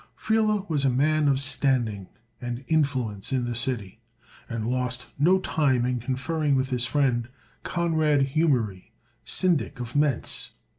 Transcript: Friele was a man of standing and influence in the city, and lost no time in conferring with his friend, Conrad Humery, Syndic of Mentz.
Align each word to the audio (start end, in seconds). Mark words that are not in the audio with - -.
Friele 0.17 0.67
was 0.67 0.83
a 0.83 0.89
man 0.89 1.27
of 1.27 1.39
standing 1.39 2.09
and 2.41 2.65
influence 2.67 3.31
in 3.31 3.45
the 3.45 3.53
city, 3.53 3.99
and 4.49 4.65
lost 4.65 5.05
no 5.19 5.37
time 5.37 5.85
in 5.85 5.99
conferring 5.99 6.55
with 6.55 6.71
his 6.71 6.85
friend, 6.87 7.27
Conrad 7.61 8.29
Humery, 8.29 8.93
Syndic 9.25 9.79
of 9.79 9.93
Mentz. 9.95 10.53